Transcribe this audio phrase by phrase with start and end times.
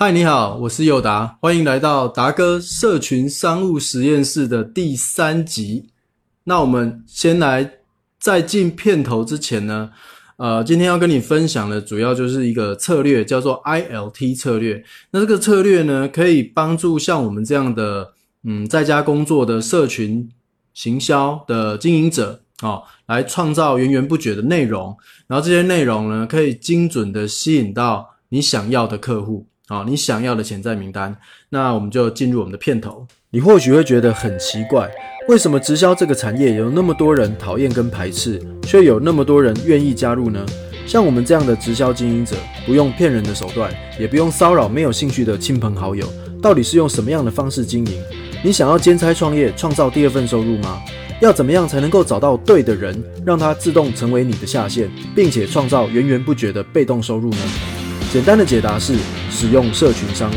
[0.00, 5.88] 嗨，你好，我是佑达，欢迎来到达哥社群商务实验室的第三集。
[6.44, 7.68] 那我们先来，
[8.20, 9.90] 在进片头之前呢，
[10.36, 14.80] 呃，今天要跟你分享的主要就是一个策略，叫做 ILT 策略。
[15.10, 18.12] 那这个策略呢，可以帮助像我们这样的，
[18.44, 20.30] 嗯，在家工作的社群
[20.74, 24.96] 行销的经营者，哦，来创造源源不绝的内容，
[25.26, 29.44] 然后这些内容呢，可以精准的吸引到你想要的客户。
[29.70, 31.14] 好，你想要的潜在名单，
[31.50, 33.06] 那我们就进入我们的片头。
[33.28, 34.90] 你或许会觉得很奇怪，
[35.28, 40.42] 为什么直销这个产业有那么多人讨厌跟排斥，却有那么多人愿意加入呢？
[40.86, 48.02] 像我们这样的直销经营者，不用骗人的手段，也不用骚扰没有兴趣的亲朋好友，到底是用什么样的方式经营？
[48.42, 50.80] 你想要兼差创业，创造第二份收入吗？
[51.20, 57.77] 要怎么样才能够找到对的人，让他自动成为你的下线，并且创造源源不绝的被动收入呢？
[58.10, 58.96] 简单的解答是
[59.30, 60.34] 使用社群商务，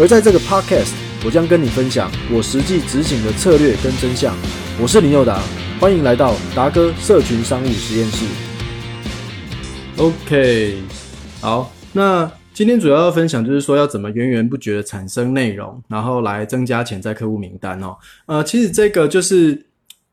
[0.00, 4.34] 而在这个 podcast，我将跟你分享我实际执行的策略跟真相。
[4.80, 5.42] 我是林佑达，
[5.78, 8.24] 欢迎来到达哥社群商务实验室。
[9.98, 10.78] OK，
[11.42, 17.94] 好，那今天主要要分享就是说要怎么源源不绝的产生内容，然后来增加潜在客户名单哦。
[18.24, 19.66] 呃，其实这个就是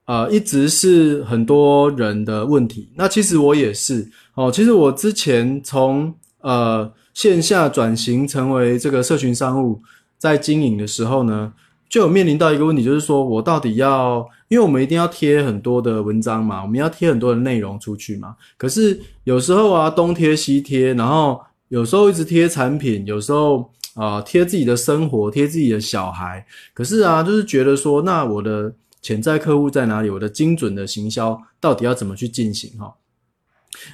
[0.03, 2.89] 呃一直是很多人的问题。
[2.93, 9.81] 那其实我也是哦，其实我之前从呃，线下转型成为这个社群商务，
[10.17, 11.51] 在经营的时候呢，
[11.89, 18.37] 就有面临到一个问题，就是说我到底要，因为我们一定要贴很多的文章嘛，我们要贴很多的内容出去嘛。
[18.57, 26.45] 可是有时候啊，东贴西贴，然后有时候一直贴产品，有时候啊贴自己的生活，贴自己的小孩。
[26.73, 30.09] 可是啊，就是觉得说，那我的潜在客户在哪里？
[30.09, 32.71] 我的精准的行销到底要怎么去进行？
[32.79, 32.95] 哈，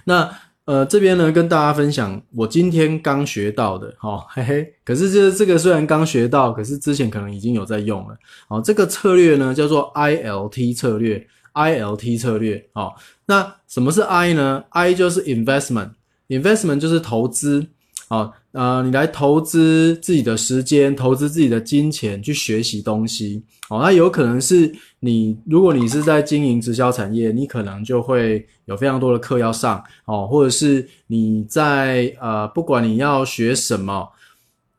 [0.03, 0.29] 那。
[0.65, 4.73] 呃，这边呢跟大家分享我今天刚学到的，哈，嘿嘿。
[4.83, 8.17] 可是这这个虽然刚学到，可是之前可能已经有在用了。
[8.47, 12.67] 好，这个策略呢叫做 ILT 策略，ILT 策略。
[12.73, 12.95] 好，
[13.27, 17.67] 那什么是 I 呢？I 就是 investment，investment 就是投资。
[18.07, 23.43] 好，呃，你来投资自己的时间，投资自己的金钱去学习东西。
[23.69, 29.83] 哦，那有可能是你，如果你是在经营直销产业，你可能就会有非常多的课要上。
[30.05, 34.07] 哦，或者是你在呃，不管你要学什么，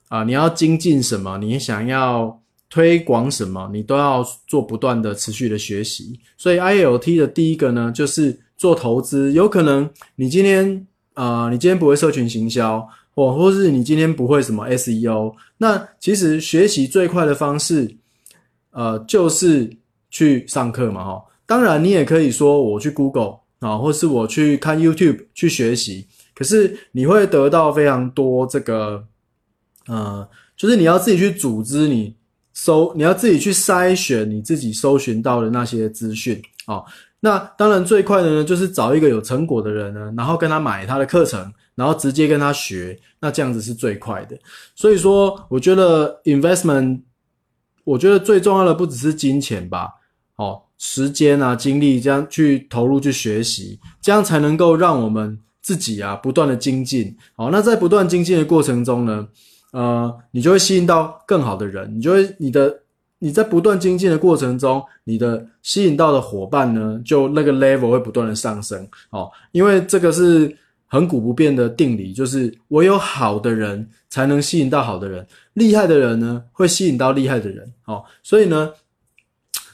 [0.08, 6.18] 啊，你要精进什么，你想要推广什么，你都要做不断的持续的学习。
[6.38, 9.30] 所以 I L T 的第一个呢，就是做投资。
[9.34, 12.88] 有可能你今天，呃，你今天不会社群行销。
[13.16, 17.96] 或或是你今天不会什么 SEO，那其实学习最快的方式，
[18.72, 19.74] 呃，就是
[20.10, 21.24] 去上课嘛，哈。
[21.46, 26.06] 当然，你也可以说我去 Google 啊，或是我去看 YouTube 去学习。
[26.34, 29.02] 可是你会得到非常多这个，
[29.86, 32.14] 呃，就是你要自己去组织你
[32.52, 36.82] 搜，你要自己去筛选你自己搜寻到的那些资讯啊。
[37.20, 41.50] 那当然最快的呢，就是找一个有成果的人呢，然后跟他买他的课程。
[41.76, 44.36] 然后直接跟他学，那这样子是最快的。
[44.74, 47.02] 所以说，我觉得 investment，
[47.84, 49.90] 我觉得最重要的不只是金钱吧，
[50.36, 57.14] 哦，时间啊、精力这样去投入去学习，这样才能够让我们自己啊不断的精进。
[57.36, 59.28] 哦，那在不断精进的过程中呢，
[59.72, 62.74] 呃，你就会吸引到更好的人，你就会你的
[63.18, 68.88] 你在不断精进的过程中，你的吸引到的伙伴呢，就那个 level 会不断的上升。
[69.10, 70.56] 哦，因为这个是。
[70.88, 77.72] 恒古不变的定理就是，唯有好的人才能吸引到好的人，厉害的人呢会吸引到厉害的人。
[77.86, 78.70] 哦，所以呢，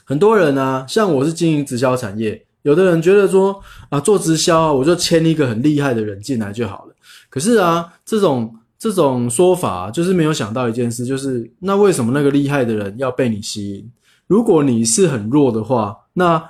[0.03, 6.95] 很多人呢，像我是经营直销产业，有的人觉得说啊，做直销啊，我就签一个很厉害的人进来就好了。
[7.29, 13.91] 可是啊，这种这种说法就是没有想到一件事，就是那为什么那个厉害的人要被你吸引？
[14.25, 16.43] 如果你是很弱的话，那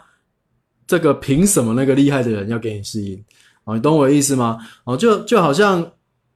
[0.88, 3.23] 这个凭什么那个厉害的人要给你吸引？
[3.66, 4.57] 哦，你懂我的意思吗？
[4.84, 5.85] 哦，就就好像，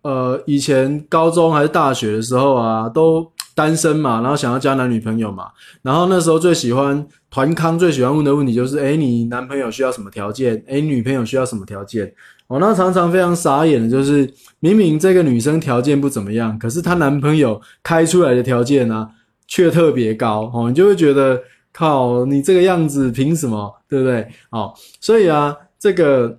[0.01, 5.47] 呃，以前高中还是大学的时候啊，都单身嘛，然后想要交男女朋友嘛，
[5.81, 10.63] 然后那时候最喜欢团康，最喜欢问的问题就是，哎，你男朋友需要什么条件？
[10.69, 12.13] 哎，女朋友需要什么条件？
[12.47, 14.31] 哦，那常常非常傻眼的就是，
[14.61, 19.05] 明明这个女生条件不怎么样，可是她男朋友开出来的条件呢，
[19.47, 20.49] 却特别高。
[20.53, 21.37] 哦，你就会觉得，
[21.73, 23.75] 靠，你这个样子凭什么？
[23.90, 24.25] 对不对？
[24.52, 26.37] 哦，所以啊，这个。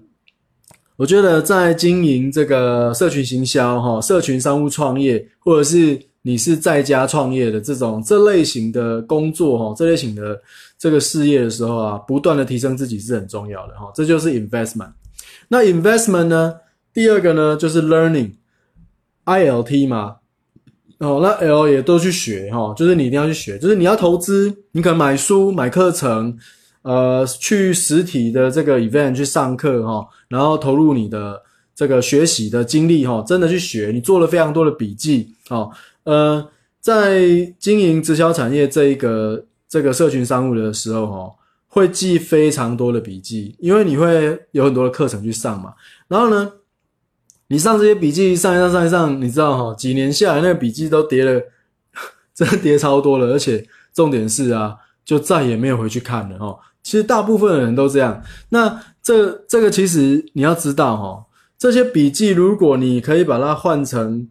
[0.98, 10.36] 我觉得在经营这个社群行销、哈社群商务创业，或者是你是在家创业的这种这类型的工作、哈这类型的
[10.76, 13.92] 这个事业的时候啊，不断的提升自己是很重要的哈。
[13.94, 14.90] 这就是 investment。
[15.46, 16.56] 那 investment 呢？
[16.92, 20.16] 第二个呢就是 learning，I L T 嘛
[20.98, 26.36] 哦，那 L 也都去学哈，就是你一定要去学，就是你要投资，你可能买书、买课程，
[26.82, 31.42] 呃，去实体的这个 event 去上课哈，然后投入你的
[31.74, 35.70] 这个学习的精力哈，真的去学，你做了非常多的笔记哦，
[36.04, 36.48] 呃，
[36.80, 41.34] 在经营直销产业这一个这个社群商务的时候哈，
[41.66, 45.74] 会记非常多的笔记，因为你会有很多的课程去上嘛，
[46.06, 46.52] 然后呢？
[47.50, 49.74] 你上这些笔记上一上上一上，你知道哈？
[49.74, 51.42] 几年下来，那个笔记都叠了，
[52.36, 53.28] 真的叠超多了。
[53.28, 54.76] 而且重点是啊，
[55.08, 56.58] 就再也没有回去看了哈。
[56.82, 58.22] 其实大部分的人都这样。
[58.50, 61.24] 那这这个其实你要知道哈，
[61.56, 64.28] 这些笔记如果你可以把它换成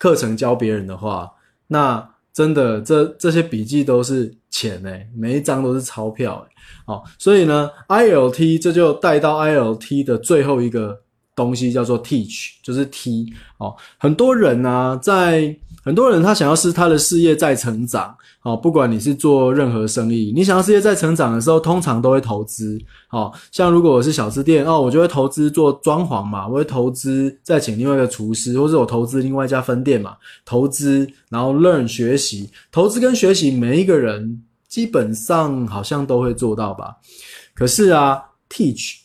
[0.00, 1.30] 课程教别人的话，
[1.68, 6.54] 那真的这这些笔记都是钱诶，每一张都是钞票诶。
[6.84, 11.00] 好，所以呢，ILT 这就带到 ILT 的最后一个。
[11.38, 13.72] 东西叫做 teach，就是 T 哦。
[13.96, 15.56] 很多人呢，在
[15.88, 18.54] 很多人他想要是他的事业在成长哦。
[18.54, 23.32] 不管你是做任何生意，你想要事业在成长的时候，通常都会投资哦。
[23.50, 30.14] 像如果我是小吃店哦，我就会投资做装潢嘛，我会投资再请另外一个厨师，或者我投资另外一家分店嘛，
[30.44, 36.96] 投资然后 learn 学习，投资跟学习，每一个人基本上好像都会做到吧。
[37.54, 38.96] 可是啊，teach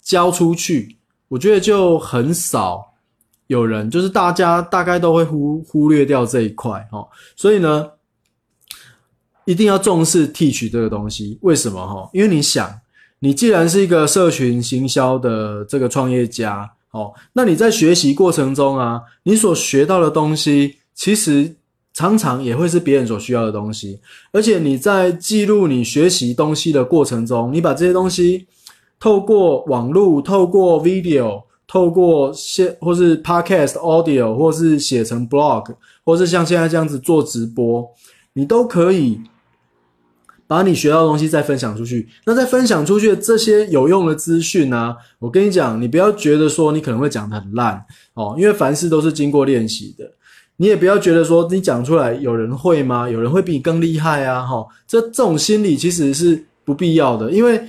[0.00, 0.98] 教出去。
[1.26, 2.91] 我觉得就很少
[3.52, 7.06] 有人，就是大家大概都会忽忽略掉这一块哈，
[7.36, 7.86] 所以呢，
[9.44, 11.38] 一定要重视 teach 这个东西。
[11.42, 12.08] 为什么哈？
[12.12, 12.80] 因为你想，
[13.20, 21.54] 你既然是一个社群行销的这个创业家哦，那你在学习过程中啊，你所学到的东西，其实
[21.92, 24.00] 常常也会是别人所需要的东西，
[24.32, 28.46] 而且你在记录你学习东西的过程中，你把这些东西。
[29.02, 35.74] 透过网络，透过 video，透过写或是 podcast audio，或是写成 blog，
[36.04, 37.88] 或是像现在这样子做直播，
[38.34, 39.20] 你都可以
[40.46, 42.08] 把你学到的东西再分享出去。
[42.26, 44.94] 那在分享出去的这些有用的资讯呢？
[45.18, 47.82] 我跟你讲，你不要觉得说你可能会讲的很烂
[48.14, 50.04] 哦，因为凡事都是经过练习的。
[50.56, 53.08] 你也不要觉得说你讲出来有人会吗？
[53.08, 54.42] 有人会比你更厉害啊？
[54.42, 57.62] 哈，这这种心理其实是不必要的，因为。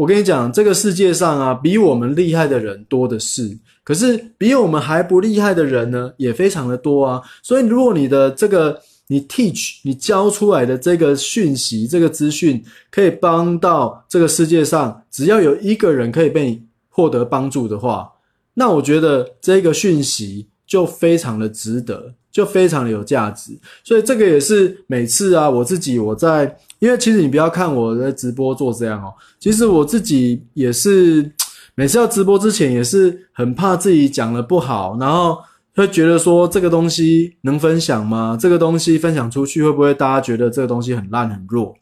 [0.00, 3.54] 我跟你讲，这个世界上啊，比我们厉害的人多的是。
[3.84, 7.20] 可是比我们还不厉害的人呢，也非常的多啊。
[7.42, 18.10] 所以，如果你的这个你 teach 你教出来的这个讯息、这个资讯，可以帮到这个世界上，只要有一个人可以被你获得帮助的话，
[18.54, 22.14] 那我觉得这个讯息就非常的值得。
[22.32, 23.50] 就非常的有价值，
[23.82, 31.30] 所以这个也是每次啊，我自己我在，因为其实你不要看我的直播做这样哦，其实我自己也是
[31.76, 35.38] 每次要直播之前也是很怕自己讲的不好，然后
[35.76, 38.36] 会觉得说这个东西能分享吗？
[38.38, 41.74] 这个东西分享出去会不会大家觉得这个东西很烂很弱？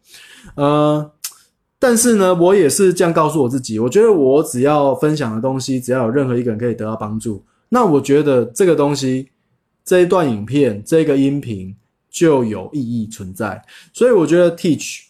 [0.55, 1.11] 呃，
[1.79, 9.31] 但是呢，我也是这样告诉我自己，我觉得我只要分享的东西，只要有任何一个人可以得到帮助，那我觉得这个东西。
[9.85, 11.75] 这一段影片，这个音频
[12.11, 13.63] 就有意义存在，
[13.93, 15.01] 所以我觉得 teach，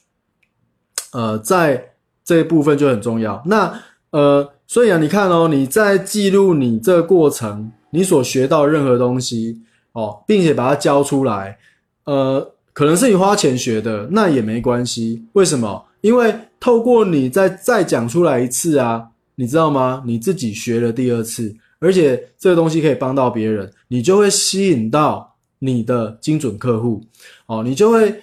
[1.13, 1.93] 呃，在
[2.25, 3.43] 这一部分就很重要。
[3.47, 3.81] 那
[4.11, 9.63] 呃，所以啊，你看哦，你在记录你这个过程，你所学到任何东西
[9.93, 11.59] 哦，并且把它教出来，
[12.05, 15.25] 呃，可能是你花钱学的，那也没关系。
[15.33, 15.87] 为什么？
[16.01, 20.03] 因为透过你再再讲出来一次啊，你知道吗？
[20.07, 21.55] 你自己学了第二次。
[21.81, 27.03] 而且这个东西可以帮到别人，你就会吸引到你的精准客户，
[27.47, 28.21] 哦，你就会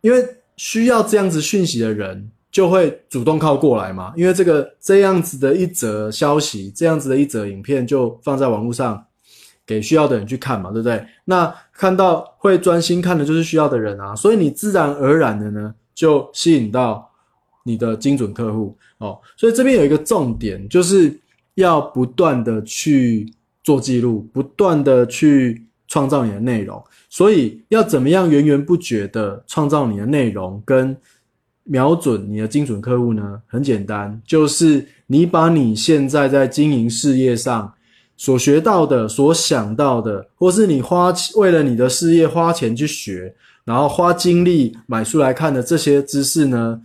[0.00, 0.24] 因为
[0.56, 9.04] 需要这样子讯息的人就会主动靠过来嘛，因为这个这样子的一则消息，这样子的一则影片就放在网络上
[9.66, 11.04] 给需要的人去看嘛，对不对？
[11.24, 17.10] 那看到会专心看的就是需要的人啊，所以你自然而然的呢就吸引到
[17.64, 21.18] 你的精准客户哦，所以这边有一个重点就是。
[21.56, 23.30] 要不断的去
[23.62, 25.62] 做记录，不断的去
[25.92, 30.96] 创造你的内容，所以要怎么样源源不绝的创造你的内容，跟
[31.64, 33.42] 瞄准你的精准客户呢？
[33.46, 37.70] 很简单，就是你把你现在在经营事业上
[38.16, 46.80] 所学到的、所想到的，或是你花为了你的事业花钱去学，然后花精力买书来看的这些知识呢？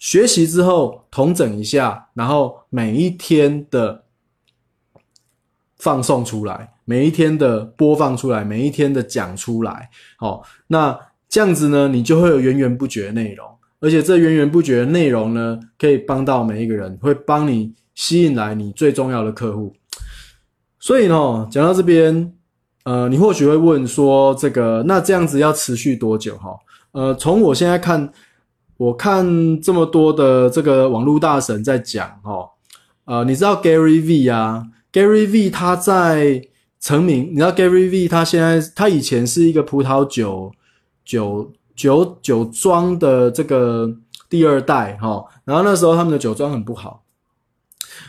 [0.00, 4.02] 学习之后，统整一下，然后每一天的
[5.76, 10.94] 放送出来，每一天的播放出来，每一天的讲出来，好，那
[11.26, 13.48] 这样子呢，你就会有源源不绝的内容，
[13.80, 19.72] 而且这源源不绝的内容呢，可以帮到每一个人，会帮你吸引来你最重要的客户。
[20.78, 22.30] 所以呢，讲到这边，
[22.84, 26.36] 呃，你或许会问说，这个那这样子要持续多久？
[26.36, 26.54] 哈，
[26.90, 28.12] 呃，从我现在看，
[28.76, 29.24] 我看
[29.62, 32.46] 这么多的这个网络大神在讲，哈，
[33.06, 36.42] 呃，你知道 Gary V 啊？Gary V 他在
[36.82, 40.52] 成名，你知道 Gary V 他现在他以前是一个葡萄酒
[41.02, 43.90] 酒酒酒庄的这个
[44.28, 47.04] 第二代，哈，然后那时候他们的酒庄很不好，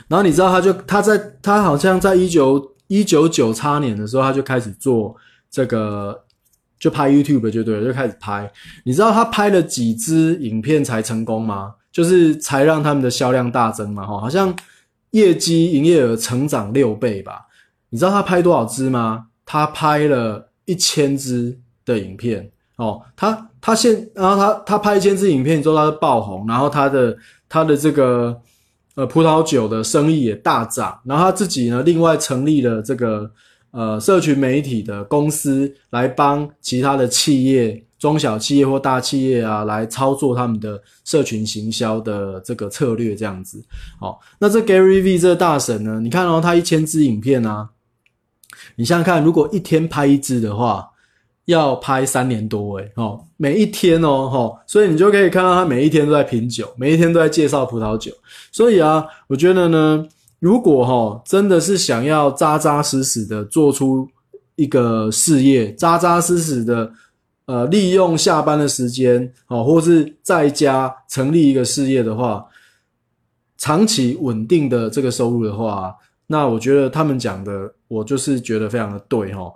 [0.09, 2.73] 然后你知道他就他在他好像在一九。
[2.87, 5.15] 一九九叉年的时候，他就开始做
[5.49, 6.23] 这个，
[6.77, 8.51] 就拍 YouTube 就对了，就开始拍。
[8.83, 11.73] 你知道他拍了几支影片才成功吗？
[11.91, 14.53] 就是才让他们的销量大增嘛，哈，好像
[15.11, 17.47] 业绩营业额成长六倍吧。
[17.93, 19.27] 你知道他拍多少支吗？
[19.45, 22.99] 他拍了一千支的影片哦。
[23.15, 27.15] 他他现，然后他他拍一千支影片之后，他爆红，然后他的
[27.47, 28.41] 他的这个。
[28.95, 33.27] 呃，葡萄酒的生意也大涨，然后他自己呢，另外成立了这个
[33.71, 43.59] 呃社群媒体的公司，来帮其他的企业、中小企业或大企业啊，来操作他们的社群行销的这个策略，这样子。
[43.99, 47.67] 好，那这 Gary V 这个大神呢，你看哦，他一千支影片啊，
[48.75, 50.89] 你想想看，如果一天拍一支的话。
[51.47, 58.13] 要拍三年多诶，哦，每一天哦，哈，所以你就可以看到他每一天都在品酒，每一天都在介绍葡萄酒。
[58.49, 60.07] 所以啊，我觉得呢，
[60.39, 64.07] 如果哈真的是想要扎扎实实的做出
[64.55, 66.89] 一个事业，扎扎实实的
[67.45, 72.45] 呃利用下班的时间，哦，或是在家成立一个事业的话，
[73.57, 75.93] 长期稳定的这个收入的话，
[76.33, 79.53] 那我觉得他们讲的，我就是觉得非常的对，哈。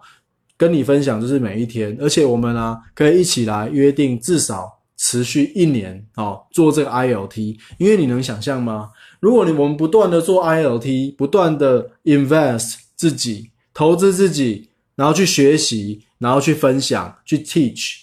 [0.56, 7.58] 跟你分享就是每一天，而且我们呢可以一起来约定，至少持续一年哦，做这个 ILT。
[7.80, 8.92] 因为你能想象吗？
[9.20, 18.02] 如果你我们不断的做 ILT，不断的 invest 自己，投资自己，然后去学习，然后去分享，去 teach，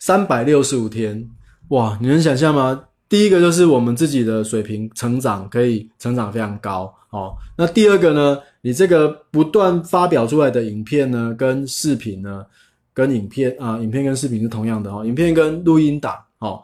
[0.00, 1.30] 三百六十五天，
[1.68, 2.86] 哇，你能想象吗？
[3.08, 7.36] 第一个就是我们自己的水平成长可以成长非常高哦。
[7.56, 8.38] 那第二个呢？
[8.62, 12.44] 你这个不断发表出来的影片呢，跟视频呢，
[12.92, 15.02] 跟影片啊，影片跟视频是同样的哦。
[15.02, 16.62] 影片跟录音档哦，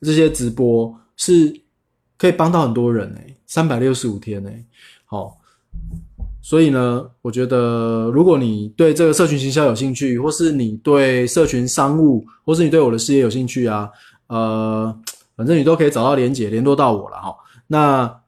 [0.00, 1.54] 这些直播是
[2.16, 4.64] 可以帮到很多人诶，三百六十五天诶，
[5.04, 5.38] 好。
[6.42, 13.88] 所以呢，我觉得如果你对这个社群行销有兴趣，或是你对社群商务，或是你对我的事业有兴趣啊，
[14.26, 14.92] 呃，
[15.36, 17.32] 反正你都可以找到连结联络到我了哈。
[17.68, 18.20] 那。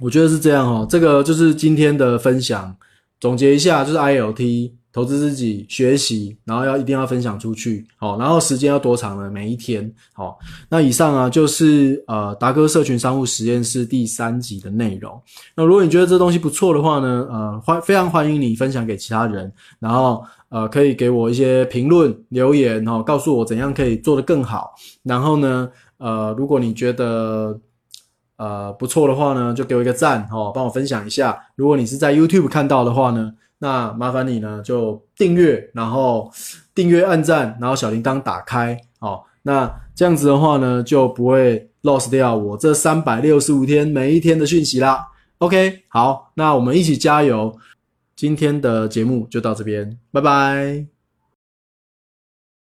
[0.00, 2.74] 我觉得是这样哦，这个就是今天的分享，
[3.20, 9.30] 总结一下就是 I L T 投资自己学习，然后要一定要分享出去，好，然后时间要多长呢？
[9.30, 15.18] 每一天，好，那以上啊就是呃达哥社群商务实验室第三集的内容。
[15.56, 24.74] 那如果你觉得这东西不错的话呢，呃欢非常欢迎你分享给其他人，然后呃可以给我一些评论留言哦，告诉我怎样可以做得更好。
[25.02, 27.58] 然后呢，呃如果你觉得
[28.36, 31.38] 呃，不错的话呢，就给我一个赞哦，帮我分享一下。
[31.54, 36.30] 如果你是在 YouTube 看到的话呢，那麻烦你呢就订阅，然后
[36.74, 39.22] 订阅按赞，然后小铃铛打开哦。
[39.42, 45.08] 那这样子的话呢，就不会 lost 掉我这三百六十五天每一天的讯息啦。
[45.38, 47.54] OK，好，那我们一起加油。
[48.14, 50.91] 今天的节目就到这边，拜拜。